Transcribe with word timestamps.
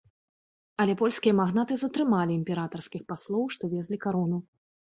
Але 0.85 0.95
польскія 1.01 1.33
магнаты 1.41 1.77
затрымалі 1.83 2.31
імператарскіх 2.39 3.07
паслоў, 3.15 3.47
што 3.57 3.73
везлі 3.77 4.05
карону. 4.11 4.45